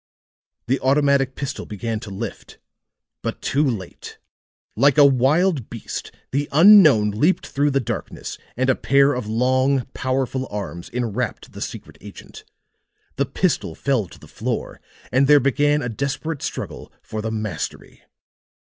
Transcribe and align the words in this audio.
The 0.65 0.79
automatic 0.79 1.35
pistol 1.35 1.67
began 1.67 1.99
to 1.99 2.09
lift 2.09 2.57
but 3.21 3.39
too 3.39 3.63
late. 3.63 4.17
Like 4.75 4.97
a 4.97 5.05
wild 5.05 5.69
beast 5.69 6.11
the 6.31 6.49
unknown 6.51 7.11
leaped 7.11 7.45
through 7.45 7.69
the 7.69 7.79
darkness, 7.79 8.39
and 8.57 8.67
a 8.67 8.73
pair 8.73 9.13
of 9.13 9.27
long 9.27 9.85
powerful 9.93 10.47
arms 10.49 10.89
enwrapped 10.91 11.51
the 11.51 11.61
secret 11.61 11.99
agent. 12.01 12.43
The 13.17 13.27
pistol 13.27 13.75
fell 13.75 14.07
to 14.07 14.17
the 14.17 14.27
floor, 14.27 14.81
and 15.11 15.27
there 15.27 15.39
began 15.39 15.83
a 15.83 15.87
desperate 15.89 16.41
struggle 16.41 16.91
for 17.03 17.21
the 17.21 17.29
mastery. 17.29 18.01